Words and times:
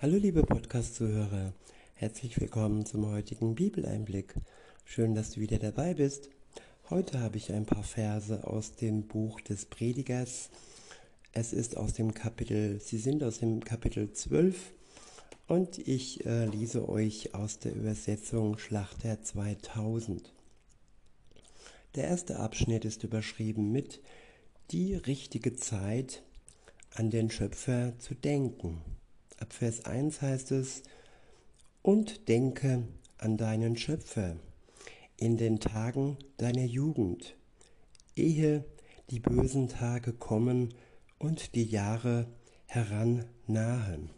Hallo 0.00 0.16
liebe 0.16 0.44
Podcast-Zuhörer, 0.44 1.52
herzlich 1.94 2.40
willkommen 2.40 2.86
zum 2.86 3.10
heutigen 3.10 3.56
Bibeleinblick. 3.56 4.32
Schön, 4.84 5.16
dass 5.16 5.32
du 5.32 5.40
wieder 5.40 5.58
dabei 5.58 5.94
bist. 5.94 6.30
Heute 6.88 7.18
habe 7.18 7.36
ich 7.36 7.52
ein 7.52 7.66
paar 7.66 7.82
Verse 7.82 8.46
aus 8.46 8.76
dem 8.76 9.08
Buch 9.08 9.40
des 9.40 9.66
Predigers. 9.66 10.50
Es 11.32 11.52
ist 11.52 11.76
aus 11.76 11.94
dem 11.94 12.14
Kapitel, 12.14 12.80
sie 12.80 12.98
sind 12.98 13.24
aus 13.24 13.40
dem 13.40 13.64
Kapitel 13.64 14.12
12 14.12 14.70
und 15.48 15.78
ich 15.78 16.24
äh, 16.24 16.46
lese 16.46 16.88
euch 16.88 17.34
aus 17.34 17.58
der 17.58 17.74
Übersetzung 17.74 18.56
Schlachter 18.56 19.20
2000. 19.20 20.32
Der 21.96 22.04
erste 22.04 22.38
Abschnitt 22.38 22.84
ist 22.84 23.02
überschrieben 23.02 23.72
mit 23.72 24.00
Die 24.70 24.94
richtige 24.94 25.56
Zeit 25.56 26.22
an 26.94 27.10
den 27.10 27.32
Schöpfer 27.32 27.98
zu 27.98 28.14
denken. 28.14 28.80
Ab 29.38 29.52
Vers 29.52 29.84
1 29.84 30.20
heißt 30.20 30.50
es, 30.52 30.82
und 31.82 32.28
denke 32.28 32.84
an 33.18 33.36
deinen 33.36 33.76
Schöpfer 33.76 34.36
in 35.16 35.36
den 35.36 35.60
Tagen 35.60 36.16
deiner 36.36 36.64
Jugend, 36.64 37.36
ehe 38.16 38.64
die 39.10 39.20
bösen 39.20 39.68
Tage 39.68 40.12
kommen 40.12 40.74
und 41.18 41.54
die 41.54 41.64
Jahre 41.64 42.26
herannahen, 42.66 44.10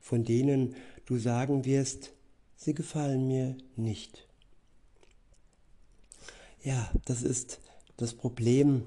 von 0.00 0.24
denen 0.24 0.74
du 1.04 1.18
sagen 1.18 1.64
wirst, 1.64 2.12
sie 2.56 2.74
gefallen 2.74 3.28
mir 3.28 3.56
nicht. 3.76 4.26
Ja, 6.62 6.90
das 7.04 7.22
ist 7.22 7.60
das 7.96 8.14
Problem 8.14 8.82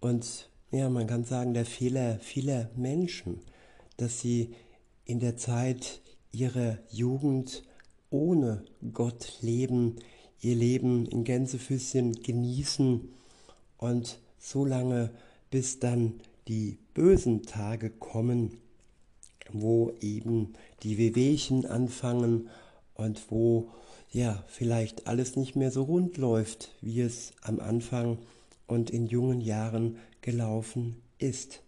und 0.00 0.50
ja, 0.70 0.88
man 0.88 1.06
kann 1.06 1.24
sagen, 1.24 1.54
der 1.54 1.64
Fehler 1.64 2.18
vieler 2.20 2.70
Menschen, 2.76 3.40
dass 3.96 4.20
sie 4.20 4.54
in 5.06 5.20
der 5.20 5.36
Zeit 5.36 6.00
ihrer 6.32 6.78
Jugend 6.90 7.62
ohne 8.10 8.64
Gott 8.92 9.38
leben, 9.40 9.96
ihr 10.40 10.54
Leben 10.54 11.06
in 11.06 11.24
Gänsefüßchen 11.24 12.22
genießen 12.22 13.08
und 13.78 14.18
so 14.38 14.64
lange, 14.64 15.10
bis 15.50 15.78
dann 15.78 16.20
die 16.48 16.78
bösen 16.94 17.42
Tage 17.42 17.90
kommen, 17.90 18.58
wo 19.52 19.92
eben 20.00 20.54
die 20.82 20.98
Wehwehchen 20.98 21.66
anfangen 21.66 22.48
und 22.94 23.30
wo 23.30 23.70
ja 24.12 24.44
vielleicht 24.46 25.06
alles 25.06 25.36
nicht 25.36 25.56
mehr 25.56 25.70
so 25.70 25.84
rund 25.84 26.16
läuft, 26.16 26.70
wie 26.80 27.00
es 27.00 27.32
am 27.42 27.60
Anfang 27.60 28.18
und 28.66 28.90
in 28.90 29.06
jungen 29.06 29.40
Jahren 29.40 29.96
gelaufen 30.20 30.96
ist. 31.18 31.62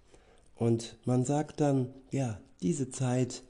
Und 0.57 0.97
man 1.05 1.25
sagt 1.25 1.61
dann, 1.61 1.93
ja, 2.11 2.41
diese 2.61 2.91
Zeit 2.91 3.43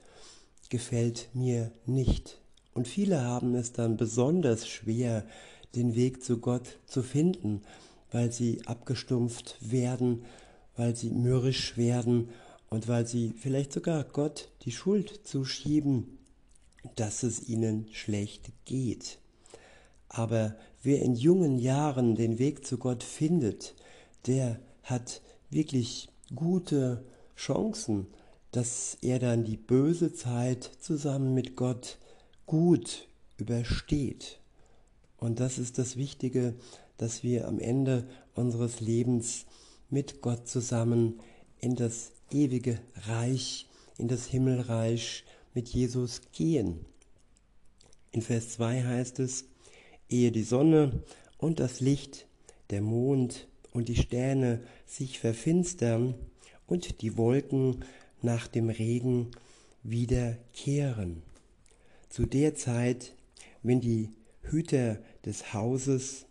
gefällt 0.69 1.29
mir 1.35 1.73
nicht. 1.87 2.41
Und 2.75 2.87
viele 2.87 3.23
haben 3.23 3.55
es 3.55 3.73
dann 3.73 3.97
besonders 3.97 4.69
schwer, 4.69 5.27
den 5.75 5.95
Weg 5.95 6.23
zu 6.23 6.39
Gott 6.39 6.79
zu 6.87 7.03
finden, 7.03 7.63
weil 8.11 8.33
sie 8.33 8.63
abgestumpft 8.67 9.57
werden, 9.61 10.25
weil 10.77 10.95
sie 10.97 11.11
mürrisch 11.11 11.77
werden 11.77 12.31
und 12.71 12.89
weil 12.89 13.07
sie 13.07 13.35
vielleicht 13.37 13.73
sogar 13.73 14.05
Gott 14.05 14.51
die 14.63 14.73
Schuld 14.73 15.27
zuschieben, 15.27 16.19
dass 16.97 17.23
es 17.23 17.49
ihnen 17.49 17.89
schlecht 17.93 18.53
geht. 18.65 19.19
Aber 20.09 20.57
wer 20.83 21.03
in 21.03 21.15
jungen 21.15 21.59
Jahren 21.59 22.15
den 22.15 22.39
Weg 22.39 22.67
zu 22.67 22.79
Gott 22.79 23.03
findet, 23.03 23.75
der 24.27 24.61
hat 24.83 25.21
wirklich 25.51 26.09
gute 26.35 27.05
Chancen, 27.37 28.07
dass 28.53 28.97
er 29.03 29.19
dann 29.19 29.45
die 29.45 29.57
böse 29.57 30.13
Zeit 30.13 30.71
zusammen 30.81 31.35
mit 31.35 31.57
Gott 31.57 31.99
gut 32.47 33.09
übersteht. 33.37 34.41
Und 35.19 35.41
das 35.41 35.59
ist 35.59 35.79
das 35.79 35.97
Wichtige, 35.97 36.55
dass 36.97 37.23
wir 37.23 37.47
am 37.47 37.59
Ende 37.59 38.09
unseres 38.35 38.81
Lebens 38.81 39.47
mit 39.91 40.21
Gott 40.21 40.49
zusammen 40.49 41.21
in 41.61 41.77
das 41.77 42.13
ewige 42.31 42.79
Reich, 43.07 43.67
in 43.97 44.09
das 44.09 44.27
Himmelreich 44.27 45.25
mit 45.55 45.69
Jesus 45.69 46.23
gehen. 46.33 46.85
In 48.13 48.23
Vers 48.23 48.51
2 48.51 48.85
heißt 48.85 49.19
es, 49.21 49.45
ehe 50.09 50.33
die 50.33 50.43
Sonne 50.43 51.03
und 51.37 51.61
das 51.61 51.81
Licht, 51.81 52.27
der 52.71 52.81
Mond 52.81 53.49
und 53.73 53.89
die 53.89 53.97
Sterne 53.97 54.61
sich 54.87 55.19
verfinstern 55.19 56.15
und 56.67 57.01
die 57.03 57.17
Wolken 57.17 57.85
nach 58.23 58.47
dem 58.47 58.71
Regen 58.71 59.31
wiederkehren. 59.83 61.23
Zu 62.09 62.27
der 62.27 62.55
Zeit, 62.55 63.15
wenn 63.63 63.81
die 63.81 64.11
Hüter 64.43 64.99
des 65.25 65.53
Hauses 65.53 66.27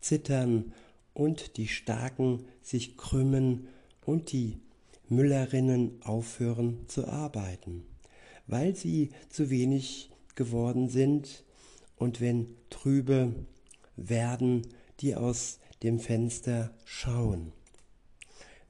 zittern 0.00 0.72
und 1.14 1.56
die 1.56 1.68
Starken 1.68 2.44
sich 2.60 2.96
krümmen 2.96 3.68
und 4.04 4.32
die 4.32 4.58
Müllerinnen 5.08 6.00
aufhören 6.02 6.88
zu 6.88 7.06
arbeiten, 7.06 7.84
weil 8.46 8.74
sie 8.74 9.10
zu 9.28 9.50
wenig 9.50 10.10
geworden 10.34 10.88
sind 10.88 11.44
und 11.96 12.20
wenn 12.20 12.48
trübe 12.70 13.34
werden, 13.96 14.66
die 15.00 15.14
aus 15.14 15.58
dem 15.82 15.98
Fenster 16.00 16.74
schauen. 16.84 17.52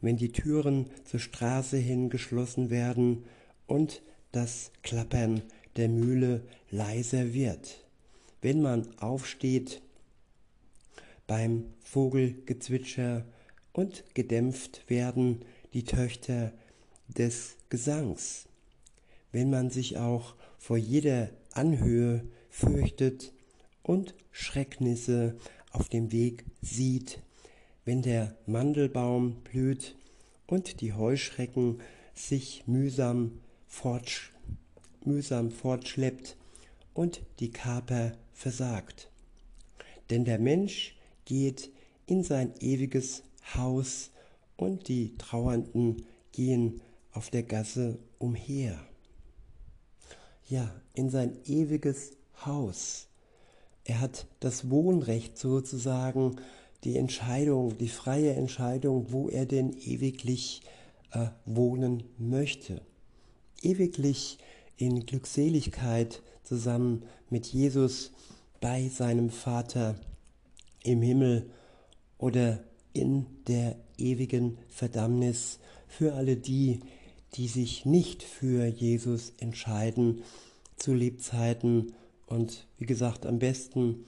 Wenn 0.03 0.19
die 0.19 0.33
Türen 0.33 0.91
zur 1.05 1.21
Straße 1.21 1.79
hin 1.79 2.11
geschlossen 2.11 2.69
werden 2.69 3.25
und 3.67 4.03
das 4.33 4.73
Klappern 4.83 5.43
der 5.77 5.89
Mühle 5.89 6.43
leiser 6.71 7.33
wird. 7.33 7.87
Wenn 8.43 8.61
man 8.61 8.89
aufsteht 8.99 9.81
beim 11.27 11.65
Vogelgezwitscher 11.81 13.25
und 13.73 14.05
gedämpft 14.15 14.91
werden 14.91 15.45
die 15.73 15.85
Töchter 15.85 16.53
des 17.09 17.57
Gesangs. 17.69 18.47
Wenn 19.31 19.49
man 19.49 19.71
sich 19.71 19.97
auch 19.97 20.35
vor 20.59 20.77
jeder 20.77 21.31
Anhöhe 21.53 22.25
fürchtet 22.51 23.33
und 23.83 24.15
Schrecknisse 24.31 25.37
auf 25.71 25.89
dem 25.89 26.13
Weg 26.13 26.45
sieht, 26.61 27.21
wenn 27.85 28.03
der 28.03 28.37
Mandelbaum 28.47 29.37
blüht 29.43 29.97
und 30.47 30.81
die 30.81 30.93
Heuschrecken 30.93 31.81
sich 32.15 32.65
mühsam, 32.67 33.41
fortsch 33.67 34.33
mühsam 35.05 35.51
fortschleppt 35.51 36.37
und 36.95 37.23
die 37.41 37.51
Kaper 37.51 38.13
versagt. 38.33 39.11
Denn 40.11 40.25
der 40.25 40.39
Mensch 40.39 40.97
geht 41.25 41.71
in 42.07 42.23
sein 42.23 42.53
ewiges 42.61 43.23
Haus 43.55 44.11
und 44.57 44.89
die 44.89 45.17
Trauernden 45.17 46.05
gehen 46.33 46.81
auf 47.13 47.31
der 47.31 47.43
Gasse 47.43 47.99
umher. 48.19 48.79
Ja, 50.49 50.71
in 50.95 51.11
sein 51.11 51.39
ewiges 51.47 52.13
Haus. 52.45 53.09
Er 53.85 54.01
hat 54.01 54.27
das 54.41 54.71
Wohnrecht 54.71 55.39
sozusagen, 55.39 56.37
die 56.85 56.97
Entscheidung, 56.97 57.77
die 57.79 57.89
freie 57.89 58.35
Entscheidung, 58.35 59.07
wo 59.11 59.29
er 59.29 59.47
denn 59.47 59.73
ewiglich 59.73 60.63
äh, 61.13 61.27
wohnen 61.45 62.05
möchte. 62.19 62.83
Ewiglich 63.61 64.39
in 64.77 65.07
Glückseligkeit 65.07 66.23
zusammen 66.43 67.05
mit 67.31 67.47
Jesus 67.47 68.13
bei 68.61 68.89
seinem 68.89 69.31
Vater 69.31 69.97
im 70.83 71.03
Himmel 71.03 71.51
oder 72.19 72.63
in 72.93 73.27
der 73.47 73.77
ewigen 73.97 74.59
Verdammnis 74.69 75.59
für 75.87 76.15
alle 76.15 76.37
die, 76.37 76.81
die 77.35 77.49
sich 77.49 77.87
nicht 77.87 78.23
für 78.23 78.67
Jesus 78.67 79.33
entscheiden 79.39 80.23
zu 80.77 80.93
Lebzeiten 80.93 81.95
und 82.27 82.67
wie 82.79 82.87
gesagt, 82.87 83.27
am 83.27 83.39
besten 83.39 84.05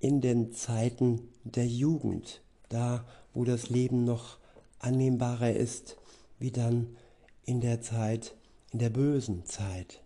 in 0.00 0.20
den 0.20 0.52
Zeiten 0.52 1.28
der 1.44 1.66
Jugend, 1.66 2.42
da 2.68 3.06
wo 3.32 3.44
das 3.44 3.68
Leben 3.68 4.04
noch 4.04 4.38
annehmbarer 4.78 5.52
ist, 5.52 5.96
wie 6.38 6.50
dann 6.50 6.96
in 7.44 7.60
der 7.60 7.80
Zeit, 7.80 8.34
in 8.72 8.78
der 8.78 8.90
bösen 8.90 9.44
Zeit. 9.44 10.02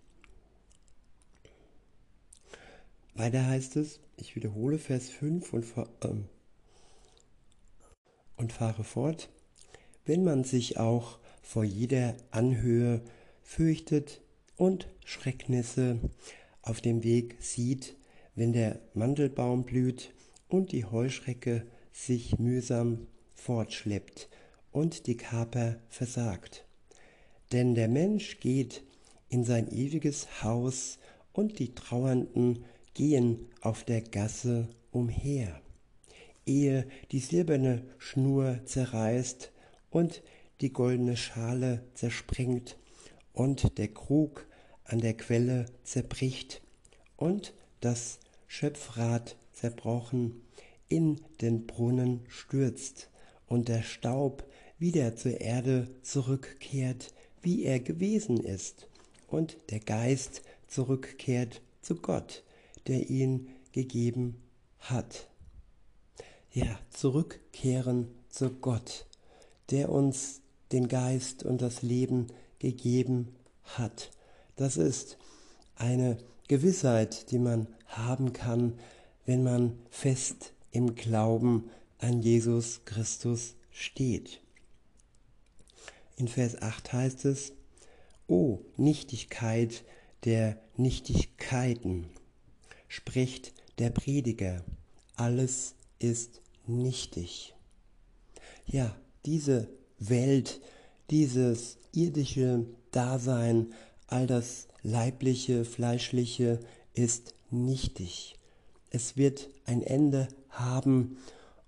Weiter 3.14 3.46
heißt 3.46 3.76
es, 3.76 4.00
ich 4.17 4.37
wiederhole 4.37 4.79
Vers 4.79 5.08
5 5.11 5.52
und, 5.52 5.64
äh, 5.76 6.08
und 8.37 8.52
fahre 8.52 8.84
fort, 8.84 9.29
wenn 10.05 10.25
man 10.25 10.44
sich 10.44 10.79
auch 10.79 11.19
vor 11.43 11.64
jeder 11.64 12.14
Anhöhe 12.31 13.02
fürchtet 13.43 14.20
und 14.56 14.88
Schrecknisse 15.05 15.99
auf 16.62 16.81
dem 16.81 17.02
Weg 17.02 17.37
sieht, 17.41 17.96
wenn 18.34 18.52
der 18.52 18.81
Mandelbaum 18.94 19.64
blüht 19.64 20.12
und 20.49 20.73
die 20.73 20.85
Heuschrecke 20.85 21.67
sich 21.93 22.39
mühsam 22.39 23.06
fortschleppt 23.35 24.29
und 24.73 25.06
die 25.06 25.17
Kaper 25.17 25.77
versagt. 25.89 26.67
Denn 27.53 27.75
der 27.75 27.89
Mensch 27.89 28.41
geht 28.41 28.85
in 29.29 29.45
sein 29.45 29.69
ewiges 29.71 30.43
Haus, 30.43 30.99
und 31.39 31.61
die 31.61 31.73
Trauernden 31.73 32.65
gehen 32.95 33.47
auf 33.61 33.85
der 33.85 34.00
Gasse 34.00 34.69
umher, 34.91 35.61
ehe 36.47 36.85
die 37.12 37.21
silberne 37.21 37.85
Schnur 37.99 38.59
zerreißt 38.65 39.53
und 39.89 40.25
die 40.61 40.73
goldene 40.73 41.17
Schale 41.17 41.85
zerspringt 41.94 42.77
und 43.33 43.79
der 43.79 43.87
Krug 43.87 44.49
an 44.83 44.99
der 44.99 45.17
Quelle 45.17 45.67
zerbricht 45.85 46.61
und 47.17 47.55
das 47.81 48.19
Schöpfrad 48.49 49.37
zerbrochen 49.58 50.43
in 50.88 51.20
den 51.40 51.66
Brunnen 51.66 52.20
stürzt 52.28 53.10
und 53.46 53.69
der 53.69 53.82
Staub 53.82 54.44
wieder 54.78 55.16
zur 55.16 55.40
Erde 55.40 55.88
zurückkehrt, 56.02 57.12
wie 57.43 57.64
er 57.64 57.81
gewesen 57.81 58.38
ist, 58.38 58.88
und 59.26 59.56
der 59.70 59.81
Geist 59.81 60.43
zurückkehrt 60.66 61.60
zu 61.82 61.96
Gott, 61.96 62.44
der 62.87 63.10
ihn 63.10 63.49
gegeben 63.72 64.40
hat. 64.78 65.28
Ja, 66.52 66.78
zurückkehren 66.90 68.08
zu 68.28 68.50
Gott, 68.50 69.06
der 69.70 69.90
uns 69.90 70.40
den 70.72 70.88
Geist 70.88 71.43
und 71.44 71.60
das 71.60 71.82
Leben 71.82 72.28
gegeben 72.58 73.34
hat. 73.64 74.10
Das 74.56 74.76
ist 74.76 75.19
eine 75.76 76.19
Gewissheit, 76.49 77.31
die 77.31 77.38
man 77.38 77.69
haben 77.87 78.32
kann, 78.32 78.78
wenn 79.29 79.43
man 79.43 79.79
fest 79.91 80.55
im 80.71 80.95
Glauben 80.95 81.69
an 81.99 82.23
Jesus 82.23 82.81
Christus 82.87 83.57
steht. 83.71 84.41
In 86.17 86.29
Vers 86.29 86.63
8 86.63 86.95
heißt 86.95 87.27
es, 87.27 87.53
O 88.27 88.61
Nichtigkeit 88.79 89.85
der 90.25 90.59
Nichtigkeiten, 90.79 92.07
spricht 92.89 93.53
der 93.77 93.91
Prediger, 93.91 94.65
alles 95.15 95.75
ist 95.99 96.41
nichtig. 96.67 97.55
Ja, 98.65 98.97
diese 99.27 99.69
Welt, 99.99 100.63
dieses 101.11 101.77
irdische 101.93 102.65
Dasein, 102.93 103.75
all 104.07 104.27
das 104.27 104.69
leibliche, 104.83 105.67
fleischliche 105.67 106.61
ist 106.95 107.35
nichtig. 107.51 108.38
Es 108.90 109.17
wird 109.17 109.49
ein 109.64 109.82
Ende 109.82 110.29
haben 110.50 111.19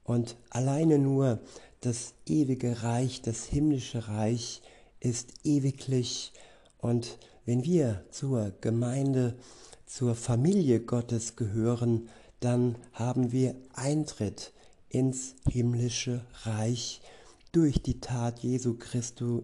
und 0.05 0.37
alleine 0.51 0.99
nur 0.99 1.41
das 1.81 2.15
ewige 2.27 2.83
Reich, 2.83 3.23
das 3.23 3.45
himmlische 3.45 4.09
Reich 4.09 4.63
ist 5.01 5.33
ewiglich 5.45 6.33
und 6.79 7.19
wenn 7.45 7.65
wir 7.65 8.05
zur 8.11 8.53
Gemeinde, 8.61 9.35
zur 9.87 10.15
Familie 10.15 10.81
Gottes 10.81 11.37
gehören, 11.37 12.09
dann 12.41 12.77
haben 12.93 13.33
wir 13.33 13.55
Eintritt 13.73 14.53
ins 14.89 15.35
himmlische 15.49 16.25
Reich 16.45 17.01
durch 17.53 17.83
die 17.83 18.01
Tat 18.01 18.41
Jesu 18.41 18.77
Christu, 18.79 19.43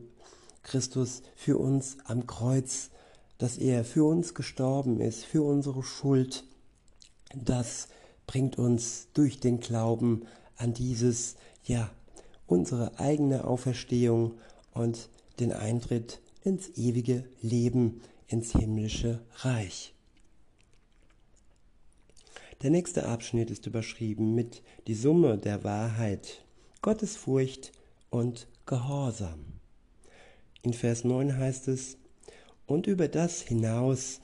Christus 0.63 1.23
für 1.35 1.59
uns 1.59 1.97
am 2.05 2.27
Kreuz, 2.27 2.91
dass 3.39 3.59
er 3.59 3.85
für 3.85 4.05
uns 4.05 4.35
gestorben 4.35 5.01
ist, 5.01 5.25
für 5.25 5.43
unsere 5.43 5.83
Schuld. 5.83 6.45
Das 7.35 7.89
bringt 8.27 8.59
uns 8.59 9.09
durch 9.15 9.41
den 9.41 9.61
Glauben 9.61 10.27
an 10.57 10.75
dieses, 10.75 11.37
ja, 11.65 11.91
unsere 12.47 12.99
eigene 12.99 13.45
Auferstehung 13.45 14.35
und 14.73 15.09
den 15.41 15.53
Eintritt 15.53 16.21
ins 16.43 16.69
ewige 16.77 17.25
Leben, 17.43 18.01
ins 18.29 18.53
himmlische 18.53 19.21
Reich. 19.39 19.95
Der 22.63 22.71
nächste 22.71 23.07
Abschnitt 23.07 23.51
ist 23.51 23.67
überschrieben 23.67 24.35
mit 24.35 24.63
die 24.87 24.95
Summe 24.95 25.37
der 25.37 25.63
Wahrheit, 25.63 26.45
Gottesfurcht 26.81 27.73
und 28.11 28.49
Gehorsam. 28.65 29.45
In 30.63 30.73
Vers 30.73 31.05
9 31.05 31.37
heißt 31.37 31.69
es, 31.69 31.99
und 32.67 32.87
über 32.87 33.09
das 33.09 33.43
hinaus, 33.43 34.21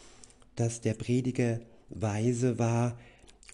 dass 0.56 0.80
der 0.80 0.94
Prediger 0.94 1.60
weise 1.94 2.58
war, 2.58 2.98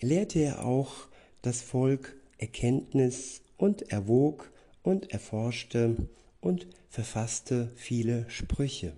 lehrte 0.00 0.40
er 0.40 0.64
auch 0.64 1.08
das 1.42 1.60
Volk 1.60 2.16
Erkenntnis 2.38 3.42
und 3.56 3.90
erwog 3.90 4.50
und 4.82 5.10
erforschte 5.12 5.96
und 6.40 6.66
verfasste 6.88 7.70
viele 7.76 8.28
Sprüche. 8.30 8.92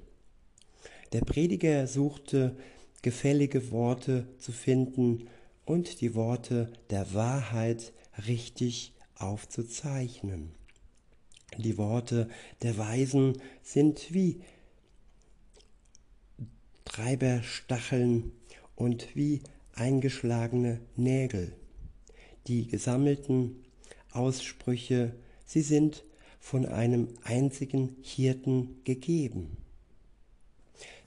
Der 1.12 1.22
Prediger 1.22 1.86
suchte 1.86 2.56
gefällige 3.02 3.70
Worte 3.70 4.26
zu 4.38 4.52
finden 4.52 5.28
und 5.64 6.00
die 6.00 6.14
Worte 6.14 6.72
der 6.90 7.14
Wahrheit 7.14 7.92
richtig 8.26 8.92
aufzuzeichnen. 9.16 10.52
Die 11.58 11.78
Worte 11.78 12.28
der 12.62 12.78
Weisen 12.78 13.40
sind 13.62 14.12
wie 14.14 14.40
Treiberstacheln 16.84 18.32
und 18.80 19.14
wie 19.14 19.42
eingeschlagene 19.74 20.80
Nägel. 20.96 21.52
Die 22.46 22.66
gesammelten 22.66 23.62
Aussprüche, 24.10 25.14
sie 25.44 25.60
sind 25.60 26.02
von 26.40 26.64
einem 26.64 27.08
einzigen 27.22 27.96
Hirten 28.00 28.80
gegeben. 28.84 29.58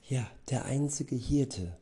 Ja, 0.08 0.30
der 0.50 0.66
einzige 0.66 1.16
Hirte, 1.16 1.76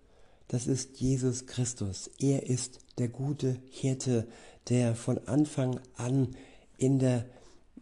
das 0.49 0.67
ist 0.67 0.99
Jesus 0.99 1.47
Christus. 1.47 2.11
Er 2.19 2.45
ist 2.49 2.81
der 2.97 3.09
gute 3.09 3.59
Hirte, 3.69 4.27
der 4.71 4.95
von 4.95 5.19
Anfang 5.29 5.79
an 5.97 6.35
in 6.79 7.01
der 7.01 7.27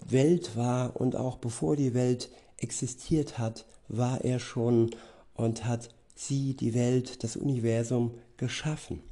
Welt 0.09 0.57
war 0.57 1.01
und 1.01 1.15
auch 1.15 1.37
bevor 1.37 1.77
die 1.77 1.95
Welt 1.95 2.29
existiert 2.57 3.39
hat, 3.39 3.67
war 3.87 4.25
er 4.25 4.41
schon 4.41 4.91
und 5.35 5.65
hat 5.65 5.91
sie, 6.21 6.55
die 6.55 6.75
Welt, 6.75 7.25
das 7.25 7.37
Universum 7.37 8.15
geschaffen. 8.37 9.03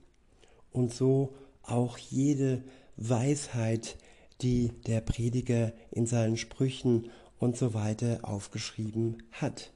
Und 0.72 0.92
so 0.92 1.34
auch 1.62 1.98
jede 1.98 2.62
Weisheit, 2.96 3.96
die 4.42 4.72
der 4.86 5.00
Prediger 5.00 5.72
in 5.90 6.06
seinen 6.06 6.36
Sprüchen 6.36 7.10
und 7.38 7.56
so 7.56 7.74
weiter 7.74 8.20
aufgeschrieben 8.22 9.22
hat. 9.32 9.72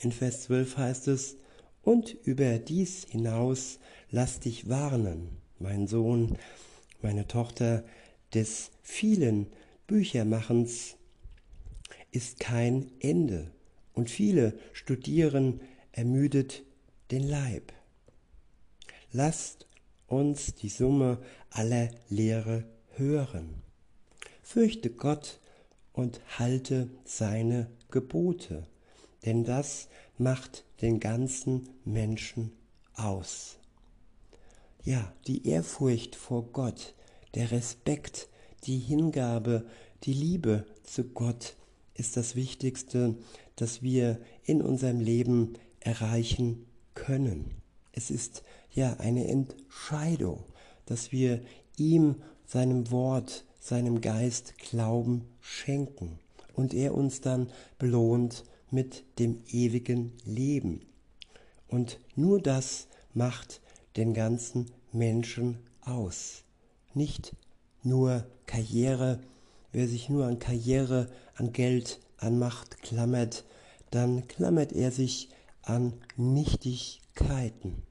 In 0.00 0.12
Vers 0.12 0.42
12 0.42 0.76
heißt 0.76 1.08
es, 1.08 1.36
und 1.82 2.12
über 2.24 2.58
dies 2.58 3.06
hinaus 3.08 3.78
lass 4.10 4.40
dich 4.40 4.68
warnen, 4.68 5.38
mein 5.58 5.86
Sohn, 5.86 6.36
meine 7.00 7.26
Tochter, 7.26 7.84
des 8.34 8.70
vielen 8.82 9.46
Büchermachens 9.86 10.96
ist 12.10 12.40
kein 12.40 12.90
Ende, 13.00 13.52
und 13.96 14.10
viele 14.10 14.56
studieren 14.72 15.60
ermüdet 15.90 16.62
den 17.10 17.28
Leib. 17.28 17.72
Lasst 19.10 19.66
uns 20.06 20.54
die 20.54 20.68
Summe 20.68 21.18
aller 21.50 21.88
Lehre 22.08 22.64
hören. 22.92 23.62
Fürchte 24.42 24.90
Gott 24.90 25.40
und 25.92 26.20
halte 26.38 26.90
seine 27.04 27.68
Gebote, 27.90 28.66
denn 29.24 29.44
das 29.44 29.88
macht 30.18 30.64
den 30.82 31.00
ganzen 31.00 31.68
Menschen 31.84 32.52
aus. 32.94 33.56
Ja, 34.84 35.12
die 35.26 35.48
Ehrfurcht 35.48 36.14
vor 36.14 36.52
Gott, 36.52 36.94
der 37.34 37.50
Respekt, 37.50 38.28
die 38.64 38.78
Hingabe, 38.78 39.64
die 40.04 40.12
Liebe 40.12 40.66
zu 40.84 41.04
Gott 41.04 41.56
ist 41.96 42.16
das 42.16 42.36
Wichtigste, 42.36 43.16
das 43.56 43.82
wir 43.82 44.20
in 44.44 44.62
unserem 44.62 45.00
Leben 45.00 45.54
erreichen 45.80 46.66
können. 46.94 47.50
Es 47.92 48.10
ist 48.10 48.42
ja 48.72 48.94
eine 48.98 49.26
Entscheidung, 49.28 50.44
dass 50.84 51.12
wir 51.12 51.42
ihm 51.76 52.16
seinem 52.46 52.90
Wort, 52.90 53.44
seinem 53.60 54.00
Geist 54.00 54.58
Glauben 54.58 55.24
schenken 55.40 56.18
und 56.54 56.74
er 56.74 56.94
uns 56.94 57.20
dann 57.20 57.50
belohnt 57.78 58.44
mit 58.70 59.04
dem 59.18 59.42
ewigen 59.48 60.12
Leben. 60.24 60.82
Und 61.68 61.98
nur 62.14 62.40
das 62.40 62.88
macht 63.14 63.60
den 63.96 64.14
ganzen 64.14 64.70
Menschen 64.92 65.58
aus. 65.80 66.42
Nicht 66.94 67.34
nur 67.82 68.26
Karriere, 68.46 69.20
wer 69.72 69.88
sich 69.88 70.08
nur 70.08 70.26
an 70.26 70.38
Karriere, 70.38 71.08
an 71.36 71.52
Geld, 71.52 72.00
an 72.18 72.38
Macht 72.38 72.82
klammert, 72.82 73.44
dann 73.90 74.26
klammert 74.28 74.72
er 74.72 74.90
sich 74.90 75.28
an 75.62 75.94
Nichtigkeiten. 76.16 77.82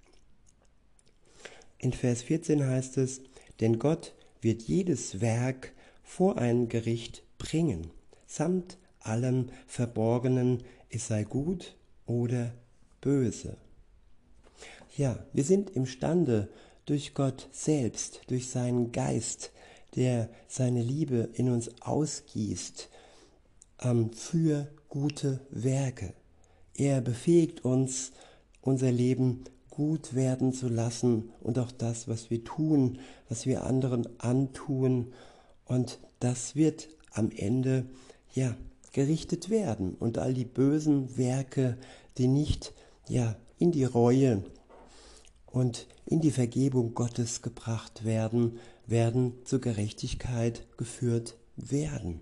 In 1.77 1.93
Vers 1.93 2.23
14 2.23 2.65
heißt 2.65 2.97
es, 2.97 3.21
denn 3.59 3.79
Gott 3.79 4.13
wird 4.41 4.63
jedes 4.63 5.21
Werk 5.21 5.73
vor 6.03 6.37
ein 6.37 6.69
Gericht 6.69 7.23
bringen, 7.37 7.91
samt 8.25 8.77
allem 8.99 9.49
Verborgenen, 9.67 10.63
es 10.89 11.07
sei 11.07 11.23
gut 11.23 11.75
oder 12.05 12.53
böse. 13.01 13.57
Ja, 14.97 15.25
wir 15.33 15.43
sind 15.43 15.69
imstande, 15.71 16.49
durch 16.85 17.13
Gott 17.13 17.49
selbst, 17.51 18.21
durch 18.27 18.49
seinen 18.49 18.91
Geist, 18.91 19.51
der 19.95 20.29
seine 20.47 20.81
Liebe 20.81 21.29
in 21.33 21.49
uns 21.49 21.69
ausgießt, 21.81 22.89
für 24.15 24.67
gute 24.89 25.41
Werke. 25.49 26.13
Er 26.73 27.01
befähigt 27.01 27.63
uns, 27.63 28.11
unser 28.61 28.91
Leben 28.91 29.43
gut 29.69 30.15
werden 30.15 30.53
zu 30.53 30.69
lassen 30.69 31.31
und 31.41 31.59
auch 31.59 31.71
das, 31.71 32.07
was 32.07 32.29
wir 32.29 32.43
tun, 32.43 32.99
was 33.29 33.45
wir 33.45 33.63
anderen 33.65 34.07
antun. 34.19 35.13
Und 35.65 35.99
das 36.19 36.55
wird 36.55 36.89
am 37.11 37.31
Ende, 37.31 37.85
ja, 38.33 38.55
gerichtet 38.93 39.49
werden. 39.49 39.95
Und 39.95 40.17
all 40.17 40.33
die 40.33 40.45
bösen 40.45 41.17
Werke, 41.17 41.77
die 42.17 42.27
nicht, 42.27 42.73
ja, 43.09 43.35
in 43.57 43.71
die 43.71 43.83
Reue 43.83 44.43
und 45.45 45.87
in 46.05 46.21
die 46.21 46.31
Vergebung 46.31 46.93
Gottes 46.93 47.41
gebracht 47.41 48.05
werden, 48.05 48.59
werden 48.85 49.33
zur 49.43 49.59
Gerechtigkeit 49.59 50.65
geführt 50.77 51.37
werden. 51.55 52.21